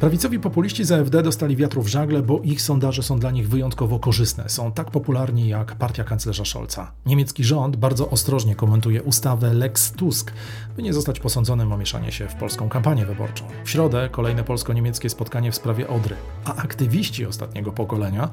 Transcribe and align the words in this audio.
Prawicowi 0.00 0.40
populiści 0.40 0.84
z 0.84 0.92
AfD 0.92 1.22
dostali 1.22 1.56
wiatru 1.56 1.82
w 1.82 1.88
żagle, 1.88 2.22
bo 2.22 2.40
ich 2.40 2.62
sondaże 2.62 3.02
są 3.02 3.18
dla 3.18 3.30
nich 3.30 3.48
wyjątkowo 3.48 3.98
korzystne. 3.98 4.48
Są 4.48 4.72
tak 4.72 4.90
popularni 4.90 5.48
jak 5.48 5.74
partia 5.74 6.04
kanclerza 6.04 6.44
Scholza. 6.44 6.92
Niemiecki 7.06 7.44
rząd 7.44 7.76
bardzo 7.76 8.10
ostrożnie 8.10 8.54
komentuje 8.54 9.02
ustawę 9.02 9.54
Lex 9.54 9.92
Tusk, 9.92 10.32
by 10.76 10.82
nie 10.82 10.92
zostać 10.92 11.20
posądzonym 11.20 11.72
o 11.72 11.76
mieszanie 11.76 12.12
się 12.12 12.28
w 12.28 12.34
polską 12.34 12.68
kampanię 12.68 13.06
wyborczą. 13.06 13.44
W 13.64 13.70
środę 13.70 14.08
kolejne 14.12 14.44
polsko-niemieckie 14.44 15.10
spotkanie 15.10 15.52
w 15.52 15.56
sprawie 15.56 15.88
Odry, 15.88 16.16
a 16.44 16.56
aktywiści 16.56 17.26
ostatniego 17.26 17.72
pokolenia 17.72 18.30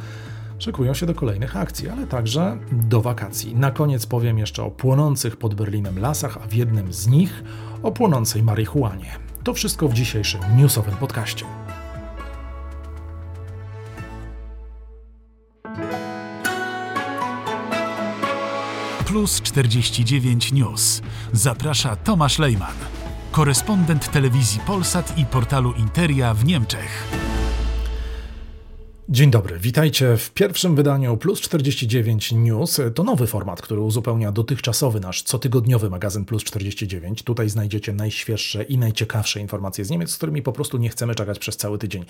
szykują 0.60 0.94
się 0.94 1.06
do 1.06 1.16
kolejnych 1.16 1.58
akcji, 1.58 1.90
ale 1.90 2.08
także 2.08 2.58
do 2.72 3.02
wakacji. 3.02 3.56
Na 3.56 3.72
koniec 3.72 4.06
powiem 4.06 4.38
jeszcze 4.38 4.64
o 4.64 4.72
płonących 4.72 5.38
pod 5.38 5.56
Berlinem 5.56 6.00
lasach, 6.00 6.38
a 6.44 6.48
w 6.48 6.54
jednym 6.54 6.94
z 6.94 7.08
nich 7.08 7.44
o 7.84 7.92
płonącej 7.92 8.44
marihuanie. 8.44 9.28
To 9.48 9.54
wszystko 9.54 9.88
w 9.88 9.94
dzisiejszym 9.94 10.42
newsowym 10.58 10.96
podcaście. 10.96 11.46
Plus 19.06 19.42
49 19.42 20.52
News. 20.52 21.02
Zaprasza 21.34 21.96
Tomasz 21.96 22.40
Lejman, 22.40 22.76
korespondent 23.32 24.12
telewizji 24.12 24.60
Polsat 24.60 25.18
i 25.18 25.26
portalu 25.26 25.74
Interia 25.74 26.34
w 26.34 26.46
Niemczech. 26.46 27.27
Dzień 29.10 29.32
dobry, 29.32 29.60
witajcie 29.60 30.18
w 30.18 30.32
pierwszym 30.32 30.76
wydaniu 30.76 31.18
Plus 31.18 31.42
49 31.42 32.32
News. 32.32 32.82
To 32.96 33.04
nowy 33.04 33.28
format, 33.28 33.62
który 33.62 33.82
uzupełnia 33.82 34.32
dotychczasowy 34.32 35.00
nasz 35.00 35.24
cotygodniowy 35.24 35.90
magazyn 35.90 36.26
Plus 36.26 36.44
49. 36.44 37.24
Tutaj 37.24 37.50
znajdziecie 37.50 37.94
najświeższe 37.94 38.64
i 38.64 38.78
najciekawsze 38.78 39.40
informacje 39.40 39.86
z 39.86 39.90
Niemiec, 39.90 40.12
z 40.12 40.18
którymi 40.18 40.42
po 40.42 40.54
prostu 40.54 40.78
nie 40.78 40.90
chcemy 40.90 41.16
czekać 41.16 41.40
przez 41.40 41.58
cały 41.58 41.78
tydzień. 41.78 42.06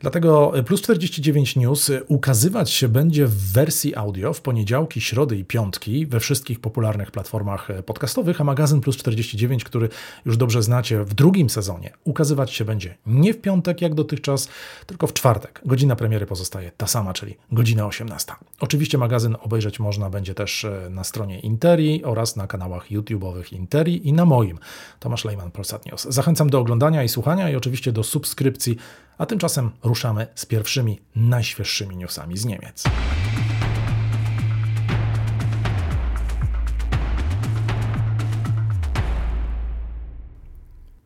Dlatego 0.00 0.52
Plus 0.66 0.82
49 0.82 1.56
News 1.56 1.90
ukazywać 2.08 2.70
się 2.70 2.88
będzie 2.88 3.26
w 3.26 3.52
wersji 3.52 3.96
audio 3.96 4.32
w 4.32 4.40
poniedziałki, 4.40 5.00
środy 5.00 5.36
i 5.36 5.44
piątki 5.44 6.06
we 6.06 6.20
wszystkich 6.20 6.60
popularnych 6.60 7.10
platformach 7.10 7.68
podcastowych, 7.86 8.40
a 8.40 8.44
magazyn 8.44 8.80
Plus 8.80 8.96
49, 8.96 9.64
który 9.64 9.88
już 10.24 10.36
dobrze 10.36 10.62
znacie 10.62 11.04
w 11.04 11.14
drugim 11.14 11.50
sezonie, 11.50 11.92
ukazywać 12.04 12.52
się 12.52 12.64
będzie 12.64 12.94
nie 13.06 13.34
w 13.34 13.40
piątek 13.40 13.82
jak 13.82 13.94
dotychczas, 13.94 14.48
tylko 14.86 15.06
w 15.06 15.12
czwartek. 15.12 15.60
Godzina 15.64 15.96
premiery 15.96 16.26
pozostaje 16.26 16.70
ta 16.76 16.86
sama, 16.86 17.14
czyli 17.14 17.36
godzina 17.52 17.86
18. 17.86 18.32
Oczywiście 18.60 18.98
magazyn 18.98 19.36
obejrzeć 19.40 19.80
można 19.80 20.10
będzie 20.10 20.34
też 20.34 20.66
na 20.90 21.04
stronie 21.04 21.40
Interi 21.40 22.04
oraz 22.04 22.36
na 22.36 22.46
kanałach 22.46 22.90
YouTube'owych 22.90 23.52
Interi 23.54 24.08
i 24.08 24.12
na 24.12 24.24
moim. 24.24 24.58
Tomasz 25.00 25.24
Lejman, 25.24 25.50
Polsat 25.50 25.86
News. 25.86 26.06
Zachęcam 26.10 26.50
do 26.50 26.58
oglądania 26.58 27.02
i 27.02 27.08
słuchania 27.08 27.50
i 27.50 27.56
oczywiście 27.56 27.92
do 27.92 28.02
subskrypcji 28.02 28.76
a 29.18 29.26
tymczasem 29.26 29.70
ruszamy 29.82 30.26
z 30.34 30.46
pierwszymi, 30.46 31.00
najświeższymi 31.16 31.96
newsami 31.96 32.36
z 32.38 32.44
Niemiec. 32.44 32.84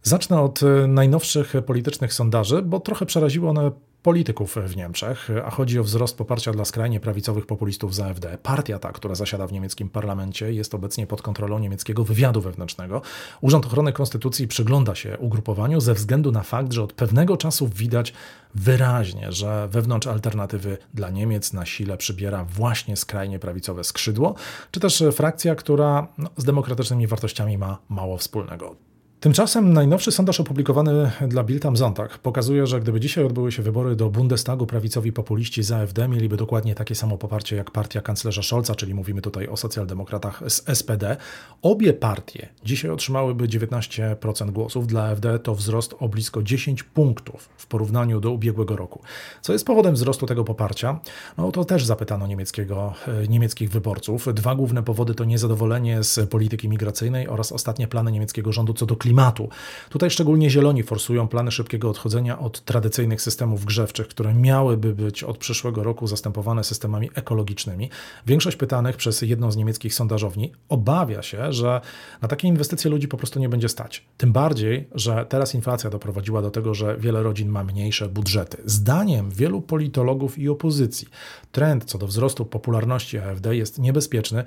Zacznę 0.02 0.40
od 0.40 0.62
e, 0.62 0.86
najnowszych 0.86 1.52
politycznych 1.66 2.12
sondaży, 2.12 2.62
bo 2.62 2.80
trochę 2.80 3.06
przeraziły 3.06 3.48
one 3.48 3.70
polityków 4.02 4.56
w 4.66 4.76
Niemczech, 4.76 5.28
a 5.44 5.50
chodzi 5.50 5.78
o 5.78 5.84
wzrost 5.84 6.18
poparcia 6.18 6.52
dla 6.52 6.64
skrajnie 6.64 7.00
prawicowych 7.00 7.46
populistów 7.46 7.94
z 7.94 8.00
AfD. 8.00 8.38
Partia 8.42 8.78
ta, 8.78 8.92
która 8.92 9.14
zasiada 9.14 9.46
w 9.46 9.52
niemieckim 9.52 9.88
parlamencie, 9.88 10.52
jest 10.52 10.74
obecnie 10.74 11.06
pod 11.06 11.22
kontrolą 11.22 11.58
niemieckiego 11.58 12.04
wywiadu 12.04 12.40
wewnętrznego. 12.40 13.02
Urząd 13.40 13.66
Ochrony 13.66 13.92
Konstytucji 13.92 14.48
przygląda 14.48 14.94
się 14.94 15.18
ugrupowaniu 15.18 15.80
ze 15.80 15.94
względu 15.94 16.32
na 16.32 16.42
fakt, 16.42 16.72
że 16.72 16.82
od 16.82 16.92
pewnego 16.92 17.36
czasu 17.36 17.68
widać 17.68 18.12
wyraźnie, 18.54 19.32
że 19.32 19.68
wewnątrz 19.68 20.06
alternatywy 20.06 20.78
dla 20.94 21.10
Niemiec 21.10 21.52
na 21.52 21.66
sile 21.66 21.96
przybiera 21.96 22.44
właśnie 22.44 22.96
skrajnie 22.96 23.38
prawicowe 23.38 23.84
skrzydło, 23.84 24.34
czy 24.70 24.80
też 24.80 25.04
frakcja, 25.12 25.54
która 25.54 26.06
no, 26.18 26.30
z 26.36 26.44
demokratycznymi 26.44 27.06
wartościami 27.06 27.58
ma 27.58 27.78
mało 27.88 28.16
wspólnego. 28.16 28.89
Tymczasem 29.20 29.72
najnowszy 29.72 30.12
sondaż 30.12 30.40
opublikowany 30.40 31.10
dla 31.28 31.44
Bild 31.44 31.66
am 31.66 31.76
Sonntag 31.76 32.18
pokazuje, 32.18 32.66
że 32.66 32.80
gdyby 32.80 33.00
dzisiaj 33.00 33.24
odbyły 33.24 33.52
się 33.52 33.62
wybory 33.62 33.96
do 33.96 34.10
Bundestagu, 34.10 34.66
prawicowi 34.66 35.12
populiści 35.12 35.62
z 35.62 35.72
AfD 35.72 36.08
mieliby 36.08 36.36
dokładnie 36.36 36.74
takie 36.74 36.94
samo 36.94 37.18
poparcie 37.18 37.56
jak 37.56 37.70
partia 37.70 38.00
kanclerza 38.00 38.42
Scholza, 38.42 38.74
czyli 38.74 38.94
mówimy 38.94 39.22
tutaj 39.22 39.48
o 39.48 39.56
socjaldemokratach 39.56 40.42
z 40.48 40.78
SPD. 40.78 41.16
Obie 41.62 41.92
partie 41.92 42.48
dzisiaj 42.64 42.90
otrzymałyby 42.90 43.48
19% 43.48 44.50
głosów. 44.50 44.86
Dla 44.86 45.04
AfD 45.04 45.38
to 45.38 45.54
wzrost 45.54 45.94
o 45.98 46.08
blisko 46.08 46.42
10 46.42 46.82
punktów 46.82 47.48
w 47.56 47.66
porównaniu 47.66 48.20
do 48.20 48.30
ubiegłego 48.30 48.76
roku. 48.76 49.02
Co 49.40 49.52
jest 49.52 49.66
powodem 49.66 49.94
wzrostu 49.94 50.26
tego 50.26 50.44
poparcia? 50.44 51.00
No 51.38 51.52
to 51.52 51.64
też 51.64 51.84
zapytano 51.84 52.26
niemieckiego, 52.26 52.94
e, 53.06 53.28
niemieckich 53.28 53.70
wyborców. 53.70 54.34
Dwa 54.34 54.54
główne 54.54 54.82
powody 54.82 55.14
to 55.14 55.24
niezadowolenie 55.24 56.02
z 56.02 56.30
polityki 56.30 56.68
migracyjnej 56.68 57.28
oraz 57.28 57.52
ostatnie 57.52 57.88
plany 57.88 58.12
niemieckiego 58.12 58.52
rządu 58.52 58.74
co 58.74 58.86
do 58.86 58.96
klimatu 58.96 59.09
klimatu. 59.10 59.48
Tutaj 59.88 60.10
szczególnie 60.10 60.50
zieloni 60.50 60.82
forsują 60.82 61.28
plany 61.28 61.50
szybkiego 61.50 61.90
odchodzenia 61.90 62.38
od 62.38 62.60
tradycyjnych 62.64 63.22
systemów 63.22 63.64
grzewczych, 63.64 64.08
które 64.08 64.34
miałyby 64.34 64.94
być 64.94 65.24
od 65.24 65.38
przyszłego 65.38 65.82
roku 65.82 66.06
zastępowane 66.06 66.64
systemami 66.64 67.10
ekologicznymi. 67.14 67.90
Większość 68.26 68.56
pytanych 68.56 68.96
przez 68.96 69.22
jedną 69.22 69.50
z 69.50 69.56
niemieckich 69.56 69.94
sondażowni 69.94 70.52
obawia 70.68 71.22
się, 71.22 71.52
że 71.52 71.80
na 72.22 72.28
takie 72.28 72.48
inwestycje 72.48 72.90
ludzi 72.90 73.08
po 73.08 73.16
prostu 73.16 73.40
nie 73.40 73.48
będzie 73.48 73.68
stać. 73.68 74.04
Tym 74.16 74.32
bardziej, 74.32 74.88
że 74.94 75.26
teraz 75.28 75.54
inflacja 75.54 75.90
doprowadziła 75.90 76.42
do 76.42 76.50
tego, 76.50 76.74
że 76.74 76.96
wiele 76.96 77.22
rodzin 77.22 77.48
ma 77.48 77.64
mniejsze 77.64 78.08
budżety. 78.08 78.62
Zdaniem 78.64 79.30
wielu 79.30 79.62
politologów 79.62 80.38
i 80.38 80.48
opozycji 80.48 81.08
trend 81.52 81.84
co 81.84 81.98
do 81.98 82.06
wzrostu 82.06 82.44
popularności 82.44 83.18
AfD 83.18 83.56
jest 83.56 83.78
niebezpieczny, 83.78 84.44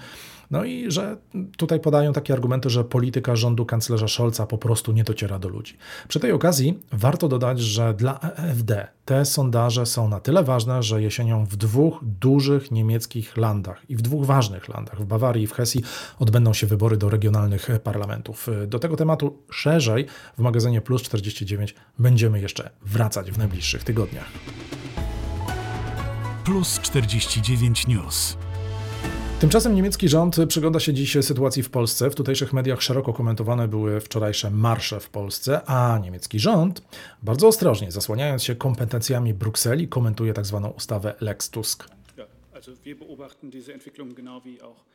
no 0.54 0.64
i 0.64 0.92
że 0.92 1.18
tutaj 1.58 1.80
podają 1.80 2.14
takie 2.14 2.34
argumenty, 2.34 2.70
że 2.70 2.84
polityka 2.84 3.36
rządu 3.36 3.66
kanclerza 3.66 4.08
Scholza 4.08 4.46
po 4.46 4.58
prostu 4.58 4.92
nie 4.92 5.04
dociera 5.04 5.40
do 5.40 5.50
ludzi. 5.50 5.78
Przy 6.08 6.20
tej 6.20 6.32
okazji 6.32 6.80
warto 6.92 7.28
dodać, 7.28 7.60
że 7.60 7.94
dla 7.94 8.20
AfD 8.22 8.88
te 9.06 9.26
sondaże 9.26 9.86
są 9.86 10.08
na 10.10 10.20
tyle 10.20 10.44
ważne, 10.44 10.84
że 10.84 11.02
jesienią 11.02 11.46
w 11.46 11.56
dwóch 11.56 12.00
dużych 12.02 12.72
niemieckich 12.72 13.38
landach 13.38 13.90
i 13.90 13.96
w 13.96 14.02
dwóch 14.02 14.26
ważnych 14.26 14.70
landach, 14.70 15.02
w 15.02 15.06
Bawarii 15.06 15.44
i 15.44 15.48
w 15.48 15.54
Hesji, 15.54 15.84
odbędą 16.20 16.54
się 16.54 16.68
wybory 16.68 16.98
do 16.98 17.10
regionalnych 17.10 17.70
parlamentów. 17.84 18.48
Do 18.68 18.80
tego 18.80 18.96
tematu 18.96 19.38
szerzej 19.52 20.06
w 20.38 20.42
magazynie 20.42 20.82
Plus 20.82 21.02
49 21.02 21.76
będziemy 22.00 22.42
jeszcze 22.42 22.70
wracać 22.82 23.32
w 23.32 23.38
najbliższych 23.38 23.84
tygodniach. 23.84 24.28
Plus 26.46 26.80
49 26.80 27.88
News. 27.88 28.38
Tymczasem 29.44 29.76
niemiecki 29.76 30.10
rząd 30.10 30.36
przygląda 30.48 30.80
się 30.80 30.94
dziś 30.94 31.18
sytuacji 31.22 31.64
w 31.64 31.70
Polsce. 31.70 32.10
W 32.10 32.16
tutejszych 32.16 32.54
mediach 32.54 32.82
szeroko 32.82 33.14
komentowane 33.14 33.68
były 33.68 34.00
wczorajsze 34.00 34.52
marsze 34.52 35.00
w 35.00 35.10
Polsce, 35.10 35.62
a 35.66 36.00
niemiecki 36.04 36.40
rząd 36.40 36.82
bardzo 37.24 37.48
ostrożnie, 37.48 37.92
zasłaniając 37.92 38.44
się 38.44 38.56
kompetencjami 38.56 39.34
Brukseli, 39.34 39.88
komentuje 39.88 40.34
tzw. 40.34 40.62
Tak 40.64 40.78
ustawę 40.78 41.16
Lex 41.22 41.50
Tusk. 41.50 41.90
Ja, 42.18 42.26
also 42.56 42.72
wir 42.86 42.98
beobachten 42.98 43.50
diese 43.50 43.74
Entwicklung 43.74 44.14
genau 44.14 44.42
wie 44.42 44.64
auch 44.64 44.93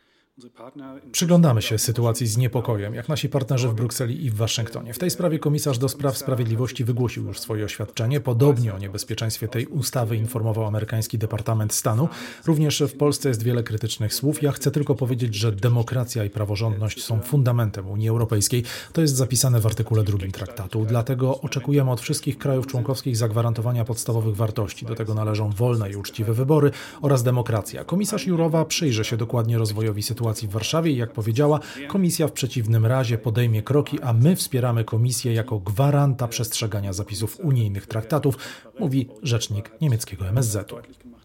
Przyglądamy 1.13 1.63
się 1.63 1.79
sytuacji 1.79 2.27
z 2.27 2.37
niepokojem, 2.37 2.95
jak 2.95 3.09
nasi 3.09 3.29
partnerzy 3.29 3.69
w 3.69 3.75
Brukseli 3.75 4.25
i 4.25 4.31
w 4.31 4.35
Waszyngtonie. 4.35 4.95
W 4.95 4.99
tej 4.99 5.11
sprawie 5.11 5.39
komisarz 5.39 5.79
do 5.79 5.89
spraw 5.89 6.19
sprawiedliwości 6.19 6.85
wygłosił 6.85 7.27
już 7.27 7.41
swoje 7.41 7.65
oświadczenie. 7.65 8.21
Podobnie 8.21 8.75
o 8.75 8.79
niebezpieczeństwie 8.79 9.49
tej 9.49 9.67
ustawy 9.67 10.17
informował 10.17 10.67
amerykański 10.67 11.19
Departament 11.19 11.75
Stanu. 11.75 12.09
Również 12.47 12.83
w 12.89 12.97
Polsce 12.97 13.29
jest 13.29 13.43
wiele 13.43 13.63
krytycznych 13.63 14.15
słów. 14.15 14.43
Ja 14.43 14.53
chcę 14.53 14.71
tylko 14.71 14.95
powiedzieć, 14.95 15.35
że 15.35 15.53
demokracja 15.53 16.25
i 16.25 16.31
praworządność 16.31 17.05
są 17.05 17.21
fundamentem 17.21 17.91
Unii 17.91 18.09
Europejskiej. 18.09 18.65
To 18.93 19.01
jest 19.01 19.17
zapisane 19.17 19.61
w 19.61 19.67
artykule 19.67 20.05
drugim 20.05 20.33
traktatu. 20.33 20.85
Dlatego 20.85 21.41
oczekujemy 21.41 21.91
od 21.91 22.01
wszystkich 22.01 22.39
krajów 22.39 22.67
członkowskich 22.67 23.17
zagwarantowania 23.17 23.85
podstawowych 23.85 24.37
wartości. 24.37 24.87
Do 24.87 24.95
tego 24.95 25.15
należą 25.15 25.51
wolne 25.51 25.91
i 25.91 25.97
uczciwe 25.97 26.35
wybory 26.35 26.71
oraz 27.03 27.23
demokracja. 27.23 27.85
Komisarz 27.85 28.27
Jurowa 28.27 28.65
przyjrzy 28.65 29.05
się 29.05 29.17
dokładnie 29.17 29.59
rozwojowi 29.59 30.03
sytuacji 30.03 30.28
sytuacji 30.29 30.49
w 30.49 30.51
Warszawie 30.51 30.93
i 30.93 30.97
jak 30.97 31.13
powiedziała, 31.13 31.61
komisja 31.89 32.29
w 32.29 32.33
przeciwnym 32.33 32.87
razie 32.87 33.19
podejmie 33.19 33.63
kroki, 33.63 34.01
a 34.01 34.13
my 34.13 34.37
wspieramy 34.37 34.85
komisję 34.85 35.33
jako 35.33 35.59
gwaranta 35.59 36.29
przestrzegania 36.29 36.93
zapisów 36.93 37.41
unijnych 37.41 37.87
traktatów, 37.87 38.35
mówi 38.79 39.09
rzecznik 39.23 39.71
niemieckiego 39.81 40.29
MSZ-u. 40.29 41.18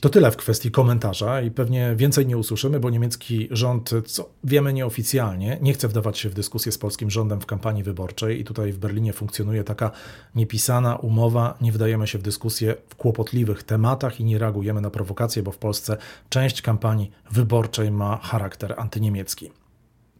To 0.00 0.08
tyle 0.08 0.30
w 0.30 0.36
kwestii 0.36 0.70
komentarza 0.70 1.40
i 1.40 1.50
pewnie 1.50 1.94
więcej 1.96 2.26
nie 2.26 2.38
usłyszymy, 2.38 2.80
bo 2.80 2.90
niemiecki 2.90 3.48
rząd, 3.50 3.90
co 4.06 4.28
wiemy 4.44 4.72
nieoficjalnie, 4.72 5.58
nie 5.62 5.72
chce 5.72 5.88
wdawać 5.88 6.18
się 6.18 6.28
w 6.28 6.34
dyskusję 6.34 6.72
z 6.72 6.78
polskim 6.78 7.10
rządem 7.10 7.40
w 7.40 7.46
kampanii 7.46 7.82
wyborczej 7.82 8.40
i 8.40 8.44
tutaj 8.44 8.72
w 8.72 8.78
Berlinie 8.78 9.12
funkcjonuje 9.12 9.64
taka 9.64 9.90
niepisana 10.34 10.96
umowa, 10.96 11.58
nie 11.60 11.72
wdajemy 11.72 12.06
się 12.06 12.18
w 12.18 12.22
dyskusję 12.22 12.74
w 12.88 12.94
kłopotliwych 12.94 13.62
tematach 13.62 14.20
i 14.20 14.24
nie 14.24 14.38
reagujemy 14.38 14.80
na 14.80 14.90
prowokacje, 14.90 15.42
bo 15.42 15.50
w 15.50 15.58
Polsce 15.58 15.96
część 16.28 16.62
kampanii 16.62 17.10
wyborczej 17.30 17.90
ma 17.90 18.16
charakter 18.16 18.74
antyniemiecki. 18.76 19.50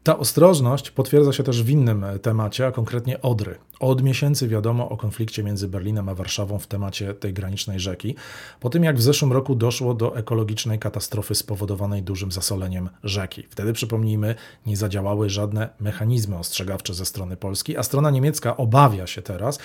Ta 0.09 0.19
ostrożność 0.19 0.91
potwierdza 0.91 1.33
się 1.33 1.43
też 1.43 1.63
w 1.63 1.71
innym 1.71 2.05
temacie, 2.23 2.67
a 2.67 2.73
konkretnie 2.73 3.23
Odry. 3.23 3.59
Od 3.81 4.03
miesięcy 4.03 4.49
wiadomo 4.49 4.89
o 4.89 4.97
konflikcie 4.97 5.43
między 5.43 5.69
Berlinem 5.69 6.09
a 6.09 6.15
Warszawą 6.15 6.59
w 6.59 6.67
temacie 6.67 7.15
tej 7.15 7.33
granicznej 7.33 7.81
rzeki, 7.81 8.15
po 8.61 8.71
tym 8.71 8.85
jak 8.85 8.97
w 8.97 9.03
zeszłym 9.03 9.33
roku 9.33 9.55
doszło 9.55 9.95
do 9.95 10.17
ekologicznej 10.17 10.79
katastrofy 10.79 11.35
spowodowanej 11.35 12.03
dużym 12.03 12.33
zasoleniem 12.33 12.89
rzeki. 13.05 13.47
Wtedy, 13.51 13.73
przypomnijmy, 13.73 14.35
nie 14.67 14.77
zadziałały 14.77 15.31
żadne 15.31 15.69
mechanizmy 15.81 16.39
ostrzegawcze 16.39 16.95
ze 16.95 17.07
strony 17.07 17.37
Polski, 17.37 17.77
a 17.77 17.83
strona 17.83 18.11
niemiecka 18.11 18.57
obawia 18.57 19.07
się 19.07 19.23
teraz, 19.23 19.59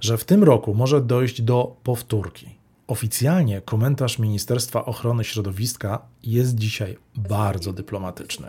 że 0.00 0.18
w 0.18 0.24
tym 0.24 0.44
roku 0.44 0.74
może 0.74 1.00
dojść 1.00 1.42
do 1.42 1.76
powtórki. 1.82 2.56
Oficjalnie 2.86 3.60
komentarz 3.60 4.18
Ministerstwa 4.18 4.84
Ochrony 4.84 5.24
Środowiska 5.24 6.02
jest 6.26 6.54
dzisiaj 6.54 6.96
bardzo 7.16 7.72
dyplomatyczny. 7.72 8.48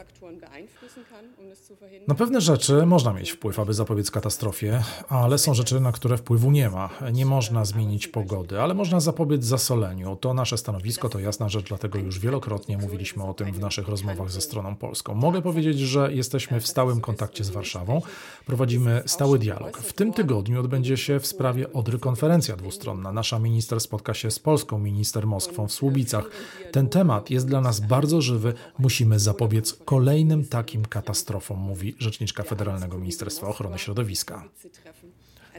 Na 2.08 2.16
pewne 2.16 2.42
rzeczy 2.42 2.86
można 2.86 3.14
mieć 3.14 3.32
wpływ, 3.32 3.60
aby 3.60 3.74
zapobiec 3.74 4.12
katastrofie, 4.12 4.84
ale 5.10 5.38
są 5.38 5.54
rzeczy, 5.54 5.80
na 5.80 5.92
które 5.92 6.18
wpływu 6.18 6.52
nie 6.52 6.70
ma. 6.70 6.90
Nie 7.14 7.26
można 7.26 7.66
zmienić 7.66 8.08
pogody, 8.08 8.62
ale 8.62 8.74
można 8.74 9.00
zapobiec 9.00 9.46
zasoleniu. 9.46 10.16
To 10.16 10.34
nasze 10.34 10.58
stanowisko, 10.58 11.10
to 11.10 11.20
jasna 11.20 11.50
rzecz, 11.50 11.68
dlatego 11.68 12.00
już 12.00 12.20
wielokrotnie 12.20 12.78
mówiliśmy 12.78 13.24
o 13.24 13.34
tym 13.34 13.54
w 13.54 13.60
naszych 13.60 13.88
rozmowach 13.88 14.32
ze 14.32 14.42
stroną 14.42 14.76
polską. 14.76 15.16
Mogę 15.16 15.42
powiedzieć, 15.42 15.80
że 15.80 16.14
jesteśmy 16.14 16.62
w 16.62 16.68
stałym 16.68 17.02
kontakcie 17.02 17.44
z 17.44 17.50
Warszawą, 17.50 18.02
prowadzimy 18.46 19.04
stały 19.06 19.40
dialog. 19.40 19.78
W 19.78 19.94
tym 19.94 20.14
tygodniu 20.14 20.60
odbędzie 20.60 20.98
się 20.98 21.20
w 21.20 21.28
sprawie 21.28 21.74
Odry 21.74 22.00
konferencja 22.00 22.56
dwustronna. 22.56 23.12
Nasza 23.12 23.40
minister 23.40 23.80
spotka 23.80 24.14
się 24.14 24.32
z 24.32 24.40
polską 24.40 24.80
minister 24.80 25.28
Moskwą 25.28 25.68
w 25.68 25.72
Słubicach. 25.72 26.30
Ten 26.72 26.90
temat 26.90 27.30
jest 27.30 27.48
dla 27.48 27.62
nas 27.62 27.67
bardzo 27.76 28.22
żywy. 28.22 28.54
Musimy 28.80 29.20
zapobiec 29.20 29.74
kolejnym 29.86 30.46
takim 30.46 30.86
katastrofom, 30.86 31.60
mówi 31.60 31.96
rzeczniczka 32.00 32.44
Federalnego 32.44 32.98
Ministerstwa 32.98 33.48
Ochrony 33.48 33.78
Środowiska. 33.80 34.44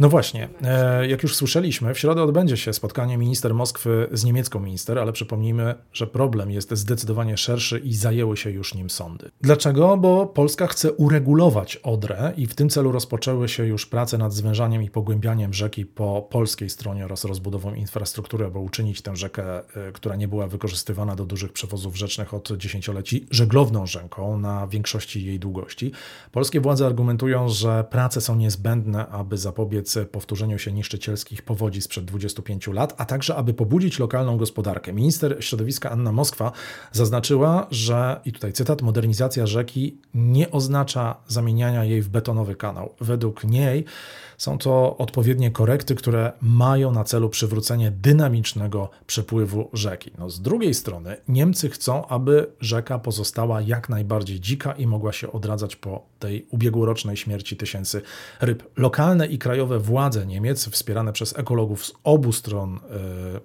No 0.00 0.08
właśnie, 0.08 0.48
e, 0.62 1.08
jak 1.08 1.22
już 1.22 1.36
słyszeliśmy, 1.36 1.94
w 1.94 1.98
środę 1.98 2.22
odbędzie 2.22 2.56
się 2.56 2.72
spotkanie 2.72 3.18
minister 3.18 3.54
Moskwy 3.54 4.08
z 4.12 4.24
niemiecką 4.24 4.60
minister, 4.60 4.98
ale 4.98 5.12
przypomnijmy, 5.12 5.74
że 5.92 6.06
problem 6.06 6.50
jest 6.50 6.74
zdecydowanie 6.74 7.36
szerszy 7.36 7.78
i 7.78 7.94
zajęły 7.94 8.36
się 8.36 8.50
już 8.50 8.74
nim 8.74 8.90
sądy. 8.90 9.30
Dlaczego? 9.40 9.96
Bo 9.96 10.26
Polska 10.26 10.66
chce 10.66 10.92
uregulować 10.92 11.76
Odrę 11.76 12.32
i 12.36 12.46
w 12.46 12.54
tym 12.54 12.68
celu 12.68 12.92
rozpoczęły 12.92 13.48
się 13.48 13.66
już 13.66 13.86
prace 13.86 14.18
nad 14.18 14.32
zwężaniem 14.32 14.82
i 14.82 14.90
pogłębianiem 14.90 15.54
rzeki 15.54 15.86
po 15.86 16.22
polskiej 16.30 16.70
stronie 16.70 17.04
oraz 17.04 17.24
rozbudową 17.24 17.74
infrastruktury, 17.74 18.46
aby 18.46 18.58
uczynić 18.58 19.02
tę 19.02 19.16
rzekę, 19.16 19.58
e, 19.58 19.92
która 19.92 20.16
nie 20.16 20.28
była 20.28 20.46
wykorzystywana 20.46 21.16
do 21.16 21.24
dużych 21.24 21.52
przewozów 21.52 21.96
rzecznych 21.96 22.34
od 22.34 22.56
dziesięcioleci, 22.56 23.26
żeglowną 23.30 23.86
rzeką 23.86 24.38
na 24.38 24.66
większości 24.66 25.24
jej 25.26 25.38
długości. 25.38 25.92
Polskie 26.32 26.60
władze 26.60 26.86
argumentują, 26.86 27.48
że 27.48 27.84
prace 27.90 28.20
są 28.20 28.36
niezbędne, 28.36 29.08
aby 29.08 29.38
zapobiec 29.38 29.87
powtórzeniu 30.10 30.58
się 30.58 30.72
niszczycielskich 30.72 31.42
powodzi 31.42 31.82
sprzed 31.82 32.04
25 32.04 32.66
lat, 32.66 32.94
a 32.96 33.04
także 33.04 33.36
aby 33.36 33.54
pobudzić 33.54 33.98
lokalną 33.98 34.36
gospodarkę. 34.36 34.92
Minister 34.92 35.36
środowiska 35.40 35.90
Anna 35.90 36.12
Moskwa 36.12 36.52
zaznaczyła, 36.92 37.66
że, 37.70 38.20
i 38.24 38.32
tutaj 38.32 38.52
cytat, 38.52 38.82
modernizacja 38.82 39.46
rzeki 39.46 39.98
nie 40.14 40.50
oznacza 40.50 41.16
zamieniania 41.26 41.84
jej 41.84 42.02
w 42.02 42.08
betonowy 42.08 42.54
kanał. 42.54 42.94
Według 43.00 43.44
niej 43.44 43.84
są 44.38 44.58
to 44.58 44.96
odpowiednie 44.96 45.50
korekty, 45.50 45.94
które 45.94 46.32
mają 46.40 46.92
na 46.92 47.04
celu 47.04 47.28
przywrócenie 47.28 47.90
dynamicznego 47.90 48.90
przepływu 49.06 49.70
rzeki. 49.72 50.10
No, 50.18 50.30
z 50.30 50.40
drugiej 50.40 50.74
strony 50.74 51.16
Niemcy 51.28 51.70
chcą, 51.70 52.06
aby 52.06 52.46
rzeka 52.60 52.98
pozostała 52.98 53.60
jak 53.60 53.88
najbardziej 53.88 54.40
dzika 54.40 54.72
i 54.72 54.86
mogła 54.86 55.12
się 55.12 55.32
odradzać 55.32 55.76
po 55.76 56.06
tej 56.18 56.46
ubiegłorocznej 56.50 57.16
śmierci 57.16 57.56
tysięcy 57.56 58.02
ryb. 58.40 58.62
Lokalne 58.76 59.26
i 59.26 59.38
krajowe 59.38 59.77
władze 59.78 60.26
Niemiec, 60.26 60.68
wspierane 60.68 61.12
przez 61.12 61.38
ekologów 61.38 61.86
z 61.86 61.92
obu 62.04 62.32
stron 62.32 62.80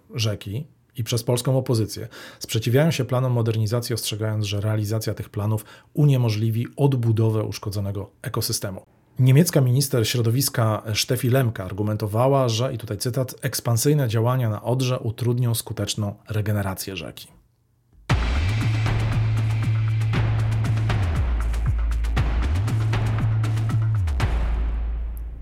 yy, 0.10 0.20
rzeki, 0.20 0.66
i 0.98 1.04
przez 1.04 1.24
polską 1.24 1.58
opozycję 1.58 2.08
sprzeciwiają 2.40 2.92
się 2.92 3.06
planom 3.06 3.32
modernizacji, 3.32 3.94
ostrzegając, 3.94 4.46
że 4.46 4.62
realizacja 4.62 5.14
tych 5.14 5.30
planów 5.30 5.66
uniemożliwi 5.94 6.68
odbudowę 6.78 7.44
uszkodzonego 7.44 8.10
ekosystemu. 8.22 8.82
Niemiecka 9.20 9.62
minister 9.62 10.08
środowiska 10.08 10.84
Steffi 10.94 11.30
Lemka 11.30 11.64
argumentowała, 11.64 12.50
że, 12.50 12.74
i 12.74 12.78
tutaj 12.78 12.98
cytat, 12.98 13.36
ekspansyjne 13.42 14.08
działania 14.08 14.50
na 14.50 14.64
Odrze 14.64 15.00
utrudnią 15.00 15.56
skuteczną 15.56 16.16
regenerację 16.30 16.96
rzeki. 16.96 17.28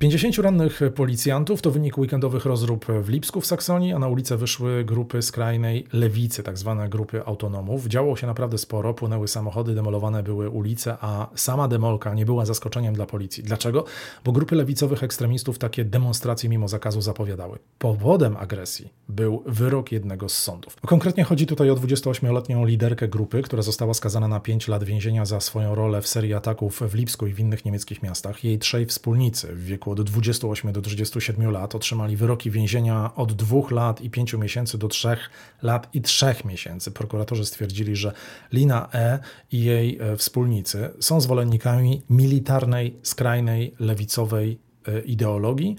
50 0.02 0.38
rannych 0.38 0.82
policjantów 0.96 1.62
to 1.62 1.72
wynik 1.72 1.98
weekendowych 1.98 2.46
rozrób 2.46 2.86
w 3.02 3.10
Lipsku 3.10 3.42
w 3.42 3.46
Saksonii, 3.46 3.94
a 3.94 4.00
na 4.00 4.08
ulicę 4.08 4.38
wyszły 4.38 4.84
grupy 4.86 5.22
skrajnej 5.22 5.88
lewicy, 5.94 6.44
tak 6.44 6.58
zwane 6.58 6.90
grupy 6.90 7.26
autonomów. 7.26 7.88
Działo 7.88 8.16
się 8.16 8.28
naprawdę 8.28 8.58
sporo, 8.58 8.94
płynęły 8.94 9.28
samochody, 9.28 9.76
demolowane 9.76 10.24
były 10.24 10.50
ulice, 10.50 10.98
a 11.02 11.28
sama 11.36 11.68
demolka 11.68 12.14
nie 12.14 12.26
była 12.26 12.46
zaskoczeniem 12.46 12.94
dla 12.94 13.06
policji. 13.06 13.44
Dlaczego? 13.44 13.86
Bo 14.26 14.32
grupy 14.32 14.56
lewicowych 14.56 15.04
ekstremistów 15.04 15.60
takie 15.60 15.86
demonstracje 15.86 16.50
mimo 16.50 16.68
zakazu 16.68 17.02
zapowiadały. 17.02 17.60
Powodem 17.80 18.38
agresji 18.38 18.90
był 19.10 19.44
wyrok 19.46 19.92
jednego 19.92 20.30
z 20.30 20.38
sądów. 20.38 20.76
Konkretnie 20.86 21.24
chodzi 21.24 21.48
tutaj 21.48 21.70
o 21.70 21.76
28-letnią 21.76 22.68
liderkę 22.68 23.08
grupy, 23.08 23.42
która 23.42 23.62
została 23.62 23.94
skazana 23.94 24.28
na 24.28 24.40
5 24.40 24.68
lat 24.68 24.84
więzienia 24.84 25.26
za 25.26 25.40
swoją 25.40 25.76
rolę 25.76 26.02
w 26.02 26.08
serii 26.08 26.34
ataków 26.34 26.82
w 26.90 26.96
Lipsku 26.96 27.28
i 27.28 27.34
w 27.34 27.40
innych 27.40 27.66
niemieckich 27.66 28.04
miastach. 28.04 28.44
Jej 28.44 28.60
trzej 28.60 28.86
wspólnicy 28.86 29.48
w 29.48 29.66
wieku 29.66 29.91
od 29.92 30.02
28 30.02 30.72
do 30.72 30.82
27 30.82 31.52
lat 31.52 31.76
otrzymali 31.76 32.18
wyroki 32.18 32.52
więzienia 32.52 33.16
od 33.16 33.34
2 33.34 33.62
lat 33.72 34.02
i 34.02 34.10
5 34.10 34.34
miesięcy 34.34 34.78
do 34.78 34.88
3 34.88 35.18
lat 35.62 35.96
i 35.96 36.02
3 36.02 36.36
miesięcy. 36.46 36.92
Prokuratorzy 36.92 37.46
stwierdzili, 37.46 37.96
że 37.96 38.14
Lina 38.52 38.90
E. 38.94 39.20
i 39.52 39.64
jej 39.64 39.98
e, 40.02 40.18
wspólnicy 40.18 40.90
są 41.00 41.22
zwolennikami 41.22 42.02
militarnej, 42.10 42.96
skrajnej, 43.04 43.74
lewicowej 43.80 44.60
e, 44.88 45.00
ideologii 45.02 45.76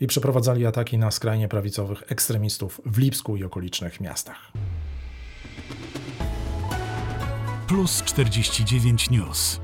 i 0.00 0.06
przeprowadzali 0.06 0.66
ataki 0.66 0.98
na 0.98 1.10
skrajnie 1.10 1.48
prawicowych 1.48 2.02
ekstremistów 2.08 2.80
w 2.86 2.98
Lipsku 2.98 3.36
i 3.36 3.44
okolicznych 3.44 4.00
miastach. 4.00 4.52
Plus 7.68 8.02
49 8.02 9.10
News. 9.10 9.60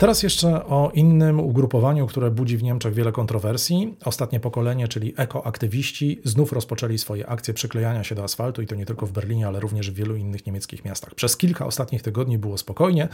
Teraz 0.00 0.22
jeszcze 0.22 0.64
o 0.66 0.90
innym 0.94 1.40
ugrupowaniu, 1.40 2.06
które 2.06 2.30
budzi 2.30 2.56
w 2.56 2.62
Niemczech 2.62 2.94
wiele 2.94 3.12
kontrowersji. 3.12 3.96
Ostatnie 4.04 4.40
pokolenie, 4.40 4.88
czyli 4.88 5.14
ekoaktywiści, 5.16 6.20
znów 6.24 6.52
rozpoczęli 6.52 6.98
swoje 6.98 7.26
akcje 7.26 7.54
przyklejania 7.54 8.04
się 8.04 8.14
do 8.14 8.24
asfaltu 8.24 8.62
i 8.62 8.66
to 8.66 8.74
nie 8.74 8.86
tylko 8.86 9.06
w 9.06 9.12
Berlinie, 9.12 9.46
ale 9.46 9.60
również 9.60 9.90
w 9.90 9.94
wielu 9.94 10.16
innych 10.16 10.46
niemieckich 10.46 10.84
miastach. 10.84 11.14
Przez 11.14 11.36
kilka 11.36 11.66
ostatnich 11.66 12.02
tygodni 12.02 12.38
było 12.38 12.58
spokojnie, 12.58 13.08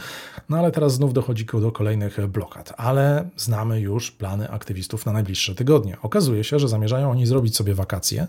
no 0.49 0.57
ale 0.57 0.71
teraz 0.71 0.93
znów 0.93 1.13
dochodzi 1.13 1.45
do 1.45 1.71
kolejnych 1.71 2.27
blokad. 2.27 2.73
Ale 2.77 3.29
znamy 3.37 3.79
już 3.79 4.11
plany 4.11 4.49
aktywistów 4.49 5.05
na 5.05 5.11
najbliższe 5.11 5.55
tygodnie. 5.55 5.97
Okazuje 6.01 6.43
się, 6.43 6.59
że 6.59 6.67
zamierzają 6.67 7.11
oni 7.11 7.25
zrobić 7.25 7.55
sobie 7.55 7.73
wakacje 7.73 8.27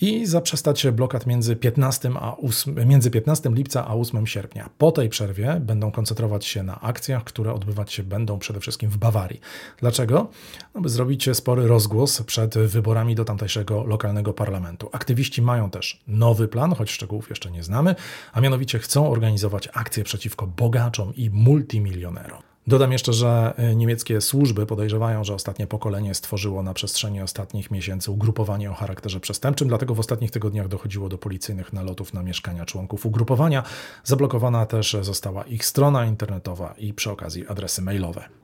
i 0.00 0.26
zaprzestać 0.26 0.86
blokad 0.86 1.26
między 1.26 1.56
15, 1.56 2.10
a 2.20 2.36
8, 2.36 2.88
między 2.88 3.10
15 3.10 3.50
lipca 3.50 3.86
a 3.86 3.94
8 3.94 4.26
sierpnia. 4.26 4.70
Po 4.78 4.92
tej 4.92 5.08
przerwie 5.08 5.60
będą 5.60 5.90
koncentrować 5.90 6.46
się 6.46 6.62
na 6.62 6.80
akcjach, 6.80 7.24
które 7.24 7.52
odbywać 7.82 7.92
się 7.92 8.02
będą 8.02 8.38
przede 8.38 8.60
wszystkim 8.60 8.90
w 8.90 8.96
Bawarii. 8.96 9.40
Dlaczego? 9.80 10.30
No, 10.74 10.80
by 10.80 10.88
zrobić 10.88 11.28
spory 11.32 11.66
rozgłos 11.66 12.22
przed 12.22 12.58
wyborami 12.58 13.14
do 13.14 13.24
tamtejszego 13.24 13.84
lokalnego 13.84 14.32
parlamentu. 14.32 14.88
Aktywiści 14.92 15.42
mają 15.42 15.70
też 15.70 16.00
nowy 16.06 16.48
plan, 16.48 16.74
choć 16.74 16.90
szczegółów 16.90 17.30
jeszcze 17.30 17.50
nie 17.50 17.62
znamy, 17.62 17.94
a 18.32 18.40
mianowicie 18.40 18.78
chcą 18.78 19.10
organizować 19.10 19.68
akcje 19.72 20.04
przeciwko 20.04 20.46
bogaczom 20.46 21.14
i 21.14 21.30
multimilionerom. 21.30 22.51
Dodam 22.66 22.92
jeszcze, 22.92 23.12
że 23.12 23.54
e, 23.56 23.76
niemieckie 23.76 24.20
służby 24.20 24.66
podejrzewają, 24.66 25.24
że 25.24 25.34
ostatnie 25.34 25.66
pokolenie 25.66 26.14
stworzyło 26.14 26.62
na 26.62 26.74
przestrzeni 26.74 27.20
ostatnich 27.20 27.70
miesięcy 27.70 28.10
ugrupowanie 28.10 28.70
o 28.70 28.74
charakterze 28.74 29.20
przestępczym, 29.20 29.68
dlatego 29.68 29.94
w 29.94 30.00
ostatnich 30.00 30.30
tygodniach 30.30 30.68
dochodziło 30.68 31.08
do 31.08 31.18
policyjnych 31.18 31.72
nalotów 31.72 32.14
na 32.14 32.22
mieszkania 32.22 32.64
członków 32.66 33.06
ugrupowania. 33.06 33.62
Zablokowana 34.04 34.66
też 34.66 34.96
została 35.00 35.42
ich 35.42 35.64
strona 35.64 36.06
internetowa 36.06 36.74
i 36.78 36.94
przy 36.94 37.10
okazji 37.10 37.46
adresy 37.48 37.82
mailowe. 37.82 38.41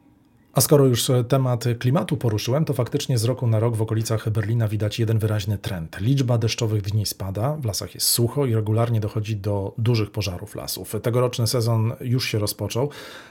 A 0.53 0.61
skoro 0.61 0.87
już 0.87 1.11
temat 1.29 1.65
klimatu 1.79 2.17
poruszyłem, 2.17 2.65
to 2.65 2.73
faktycznie 2.73 3.19
z 3.19 3.25
roku 3.25 3.47
na 3.47 3.61
rok 3.61 3.77
w 3.77 3.83
okolicach 3.83 4.31
Berlina 4.31 4.69
widać 4.69 4.99
jeden 4.99 5.19
wyraźny 5.19 5.59
trend. 5.59 6.01
Liczba 6.01 6.39
deszczowych 6.39 6.83
dni 6.83 7.07
spada, 7.07 7.57
w 7.57 7.65
lasach 7.65 7.95
jest 7.95 8.07
sucho 8.07 8.47
i 8.47 8.55
regularnie 8.55 9.01
dochodzi 9.01 9.37
do 9.37 9.75
dużych 9.79 10.11
pożarów 10.11 10.55
lasów. 10.55 10.95
Tegoroczny 11.03 11.47
sezon 11.47 11.93
już 12.01 12.29
się 12.29 12.39
rozpoczął. 12.39 12.91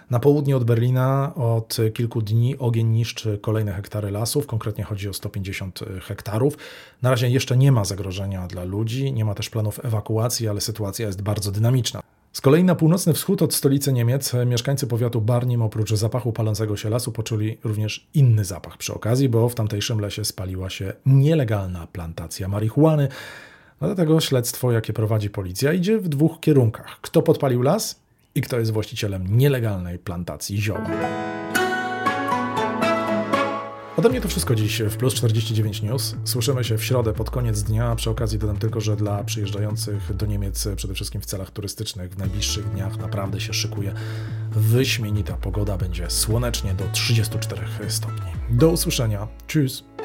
Na 0.10 0.20
południe 0.20 0.58
od 0.58 0.64
Berlina 0.64 1.36
od 1.36 1.78
kilku 1.94 2.22
dni 2.22 2.58
ogień 2.58 2.88
niszczy 2.88 3.40
kolejne 3.42 3.74
hektary 3.74 4.12
lasów, 4.12 4.48
konkretnie 4.48 4.84
chodzi 4.84 5.10
o 5.10 5.14
150 5.14 5.80
hektarów. 6.02 6.58
Na 7.02 7.10
razie 7.10 7.30
jeszcze 7.30 7.58
nie 7.58 7.72
ma 7.72 7.86
zagrożenia 7.86 8.48
dla 8.48 8.64
ludzi, 8.64 9.14
nie 9.14 9.26
ma 9.26 9.36
też 9.36 9.50
planów 9.50 9.86
ewakuacji, 9.86 10.48
ale 10.48 10.62
sytuacja 10.62 11.08
jest 11.08 11.22
bardzo 11.22 11.52
dynamiczna. 11.52 12.02
Z 12.38 12.42
kolei 12.42 12.64
na 12.64 12.76
północny 12.76 13.14
wschód 13.14 13.42
od 13.42 13.54
stolicy 13.54 13.94
Niemiec 13.94 14.34
mieszkańcy 14.46 14.88
powiatu 14.88 15.22
Barnim 15.22 15.62
oprócz 15.62 15.94
zapachu 15.94 16.34
palącego 16.34 16.78
się 16.78 16.90
lasu 16.90 17.12
poczuli 17.12 17.58
również 17.64 18.08
inny 18.14 18.46
zapach 18.46 18.78
przy 18.78 18.94
okazji, 18.94 19.30
bo 19.30 19.50
w 19.50 19.56
tamtejszym 19.56 20.00
lesie 20.00 20.26
spaliła 20.26 20.70
się 20.70 20.94
nielegalna 21.06 21.88
plantacja 21.88 22.48
marihuany. 22.48 23.08
Dlatego 23.80 24.22
śledztwo, 24.22 24.72
jakie 24.72 24.94
prowadzi 24.94 25.30
policja, 25.30 25.74
idzie 25.74 26.00
w 26.00 26.10
dwóch 26.10 26.40
kierunkach. 26.40 27.02
Kto 27.02 27.22
podpalił 27.22 27.62
las 27.62 28.00
i 28.36 28.42
kto 28.42 28.60
jest 28.60 28.72
właścicielem 28.72 29.38
nielegalnej 29.38 30.00
plantacji 30.00 30.62
zioła. 30.62 30.90
Ode 33.98 34.10
mnie 34.10 34.22
to 34.22 34.28
wszystko 34.28 34.56
dziś 34.56 34.82
w 34.82 34.98
Plus 34.98 35.14
49 35.14 35.82
News. 35.82 36.16
Słyszymy 36.24 36.64
się 36.64 36.78
w 36.78 36.84
środę 36.84 37.14
pod 37.14 37.30
koniec 37.30 37.64
dnia. 37.64 37.96
Przy 37.96 38.10
okazji 38.10 38.40
dodam 38.40 38.58
tylko, 38.58 38.82
że 38.82 38.96
dla 38.96 39.24
przyjeżdżających 39.24 40.16
do 40.16 40.26
Niemiec, 40.26 40.68
przede 40.76 40.94
wszystkim 40.94 41.22
w 41.22 41.26
celach 41.26 41.52
turystycznych, 41.52 42.14
w 42.14 42.18
najbliższych 42.18 42.70
dniach 42.70 42.98
naprawdę 42.98 43.42
się 43.42 43.54
szykuje 43.54 43.94
wyśmienita 44.52 45.34
pogoda. 45.34 45.78
Będzie 45.78 46.10
słonecznie 46.10 46.74
do 46.74 46.84
34 46.92 47.62
stopni. 47.90 48.32
Do 48.50 48.70
usłyszenia. 48.70 49.28
Tschüss. 49.48 49.97